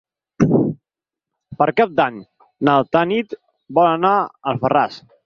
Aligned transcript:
Per 1.59 1.67
Cap 1.81 1.93
d'Any 1.99 2.17
na 2.69 2.79
Tanit 2.97 3.37
vol 3.81 3.91
anar 3.91 4.15
a 4.15 4.27
Alfarràs. 4.55 4.99